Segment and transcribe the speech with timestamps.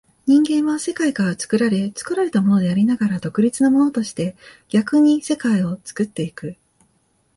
[0.25, 4.35] 人間は世界から作られ、作られたものでありながら独立なものとして、
[4.67, 6.55] 逆に世界を作ってゆく。